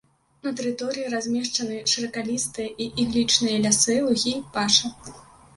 На 0.45 0.51
тэрыторыі 0.59 1.11
размешчаны 1.15 1.77
шыракалістыя 1.93 2.69
і 2.87 2.87
іглічныя 3.05 3.63
лясы, 3.67 3.99
лугі, 4.07 4.35
пашы. 4.59 4.93